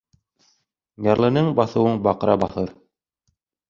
[1.09, 2.77] Ярлының баҫыуын баҡра баҫыр.